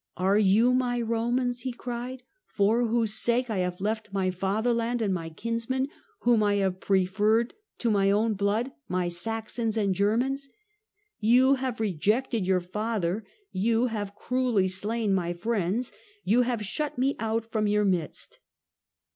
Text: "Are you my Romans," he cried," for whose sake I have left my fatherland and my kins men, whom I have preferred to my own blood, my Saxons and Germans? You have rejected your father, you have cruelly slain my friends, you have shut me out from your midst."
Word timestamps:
"Are 0.17 0.39
you 0.39 0.73
my 0.73 0.99
Romans," 0.99 1.59
he 1.61 1.71
cried," 1.71 2.23
for 2.57 2.87
whose 2.87 3.13
sake 3.13 3.51
I 3.51 3.59
have 3.59 3.79
left 3.79 4.11
my 4.11 4.31
fatherland 4.31 4.99
and 4.99 5.13
my 5.13 5.29
kins 5.29 5.69
men, 5.69 5.89
whom 6.21 6.41
I 6.41 6.55
have 6.55 6.79
preferred 6.79 7.53
to 7.77 7.91
my 7.91 8.09
own 8.09 8.33
blood, 8.33 8.71
my 8.87 9.09
Saxons 9.09 9.77
and 9.77 9.93
Germans? 9.93 10.49
You 11.19 11.53
have 11.53 11.79
rejected 11.79 12.47
your 12.47 12.61
father, 12.61 13.23
you 13.51 13.85
have 13.93 14.15
cruelly 14.15 14.67
slain 14.69 15.13
my 15.13 15.33
friends, 15.33 15.91
you 16.23 16.41
have 16.41 16.65
shut 16.65 16.97
me 16.97 17.15
out 17.19 17.51
from 17.51 17.67
your 17.67 17.85
midst." 17.85 18.39